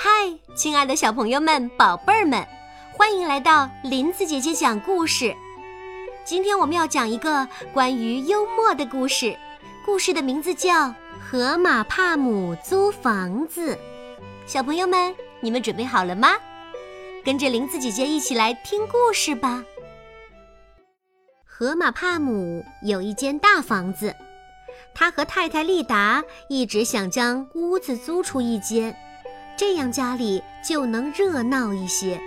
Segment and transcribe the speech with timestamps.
[0.00, 2.46] 嗨，亲爱的小朋友们、宝贝儿们，
[2.92, 5.34] 欢迎来到林子姐姐讲故事。
[6.24, 9.36] 今天我们要讲一个关于幽默的故事，
[9.84, 10.86] 故事的名字叫
[11.20, 13.74] 《河马帕姆租房子》。
[14.46, 16.28] 小朋友们，你们准备好了吗？
[17.24, 19.64] 跟着林子姐姐一起来听故事吧。
[21.44, 24.14] 河马帕姆有一间大房子，
[24.94, 28.96] 他和太太丽达一直想将屋子租出一间，
[29.58, 32.20] 这样家里就能热闹一些。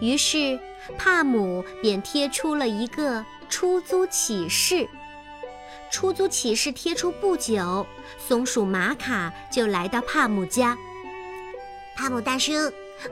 [0.00, 0.58] 于是，
[0.96, 4.88] 帕姆便贴出了一个出租启事。
[5.90, 7.84] 出租启事贴出不久，
[8.16, 10.78] 松鼠玛卡就来到帕姆家。
[11.96, 12.52] 帕姆大叔，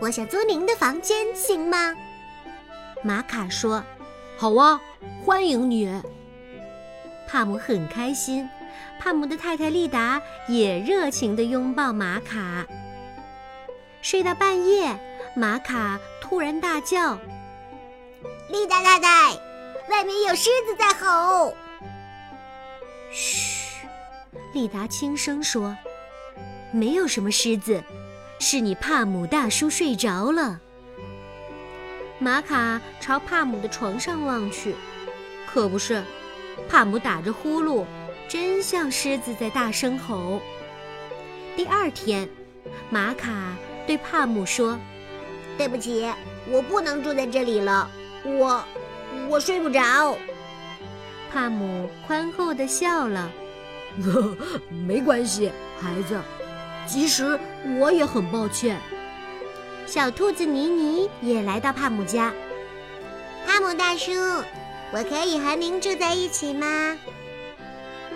[0.01, 1.95] 我想租您的房间，行吗？
[3.03, 3.83] 玛卡说。
[4.39, 4.81] 好啊，
[5.25, 5.93] 欢迎你。
[7.29, 8.49] 帕姆很开心，
[8.99, 12.65] 帕姆的太太丽达也热情地拥抱玛卡。
[14.03, 14.99] 睡到半夜，
[15.35, 17.19] 玛卡突然大叫
[18.51, 19.35] ：“丽达太太，
[19.89, 21.55] 外面有狮子在吼！”
[23.13, 23.87] 嘘，
[24.55, 25.77] 丽达轻声说
[26.73, 27.83] ：“没有什么狮子，
[28.39, 30.59] 是你帕姆大叔睡着了。”
[32.19, 34.75] 玛卡朝帕姆的床上望去，
[35.47, 36.03] 可不是，
[36.69, 37.85] 帕姆打着呼噜，
[38.29, 40.41] 真像狮子在大声吼。
[41.55, 42.29] 第二天，
[42.89, 43.31] 玛卡
[43.91, 44.79] 对帕姆说
[45.59, 46.09] ：“对不起，
[46.49, 47.91] 我不能住在这里了，
[48.23, 48.65] 我
[49.29, 50.17] 我睡不着。”
[51.29, 53.29] 帕姆宽厚地笑了
[54.87, 56.21] ：“没关系，孩子，
[56.87, 57.37] 其实
[57.81, 58.81] 我也很抱歉。”
[59.87, 62.33] 小兔子妮妮也来到帕姆家。
[63.45, 64.13] 帕姆大叔，
[64.93, 66.97] 我可以和您住在一起吗？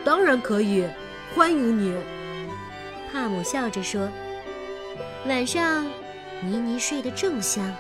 [0.05, 0.87] 当然可以，
[1.35, 2.01] 欢迎你。
[3.13, 4.09] 帕姆笑着说。
[5.27, 5.87] 晚上，
[6.43, 7.75] 妮妮睡得正香，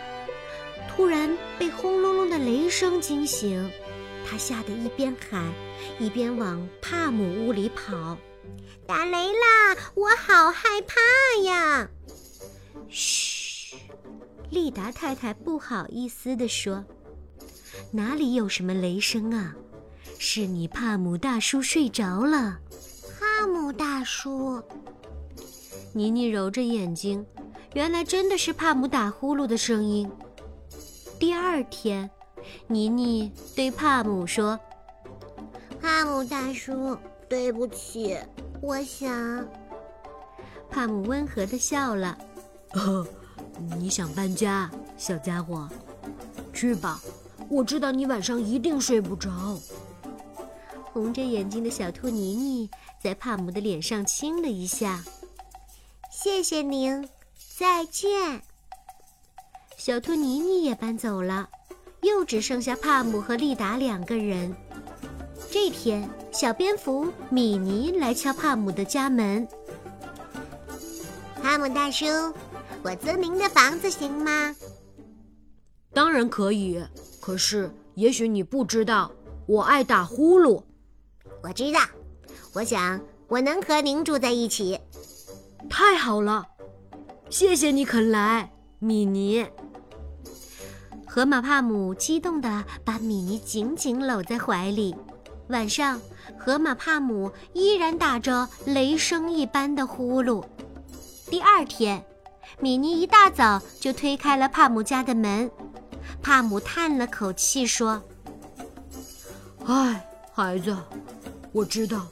[0.89, 3.71] 突然被轰隆隆的雷声惊醒，
[4.27, 5.53] 她吓得一边喊，
[5.99, 8.17] 一边往帕姆屋里跑。
[8.87, 9.77] 打雷啦！
[9.95, 11.89] 我好害怕呀！
[12.89, 13.77] 嘘。
[14.51, 16.83] 利达太太不好意思地说
[17.93, 19.55] ：“哪里有什么雷声啊？
[20.19, 22.59] 是你帕姆大叔睡着了。”
[23.21, 24.63] 帕姆大叔，
[25.93, 27.25] 妮妮揉着眼睛，
[27.75, 30.09] 原来真的是帕姆打呼噜的声音。
[31.19, 32.09] 第二天，
[32.69, 34.59] 妮妮对帕姆说
[35.83, 36.97] ：“帕姆大叔，
[37.29, 38.17] 对不起，
[38.61, 39.45] 我想。”
[40.71, 42.17] 帕姆温和地笑了。
[43.77, 45.69] 你想搬家，小家伙？
[46.53, 47.01] 去吧，
[47.49, 49.59] 我知道你晚上一定睡不着。
[50.93, 52.71] 红着眼睛的小兔妮妮
[53.03, 55.03] 在帕姆的脸上亲了一下。
[56.11, 57.09] 谢谢您，
[57.57, 58.43] 再见。
[59.77, 61.49] 小兔妮妮也搬走了，
[62.03, 64.53] 又只剩下帕姆和丽达两个人。
[65.53, 69.47] 这天，小蝙蝠米妮来敲帕姆的家门。
[71.41, 72.07] 帕姆大叔。
[72.83, 74.55] 我租您的房子行吗？
[75.93, 76.85] 当然可以，
[77.21, 79.11] 可是也许你不知道，
[79.47, 80.61] 我爱打呼噜。
[81.41, 81.81] 我知道，
[82.53, 84.79] 我想我能和您住在一起。
[85.71, 86.47] 太好了，
[87.35, 89.45] 谢谢你肯来，米妮。
[91.05, 94.95] 河马帕姆激动地把米妮紧紧搂在怀里。
[95.49, 96.01] 晚上，
[96.39, 100.45] 河马帕姆依然打着雷声一般的呼噜。
[101.29, 102.05] 第二天。
[102.61, 105.51] 米妮一大早就推开了帕姆家的门，
[106.23, 108.01] 帕姆叹了口气说
[109.67, 110.77] ：“唉，孩子，
[111.51, 112.07] 我知道，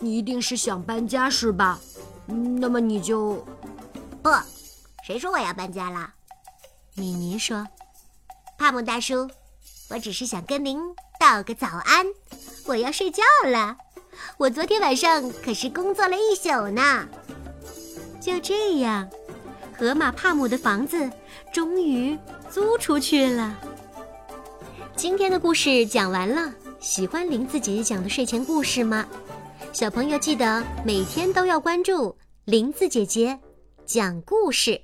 [0.00, 1.78] 你一定是想搬家是吧？
[2.24, 3.44] 那么你就……
[4.22, 4.30] 不，
[5.02, 6.14] 谁说我要搬家了？”
[6.94, 7.66] 米妮说
[8.56, 9.28] ：“帕姆大叔，
[9.90, 10.78] 我只是想跟您
[11.18, 12.06] 道个早安，
[12.66, 13.76] 我要睡觉了。
[14.38, 17.08] 我昨天晚上可是工作了一宿呢。”
[18.20, 19.08] 就这样。
[19.76, 21.10] 河马帕姆的房子
[21.52, 22.16] 终于
[22.48, 23.58] 租出去了。
[24.94, 29.04] 今天的故事讲完了，喜欢林子姐姐讲的睡前故事吗？
[29.72, 33.40] 小朋友记得每天都要关注林子姐姐
[33.84, 34.80] 讲故事，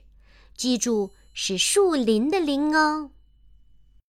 [0.59, 3.13] 记住是树林的林哦。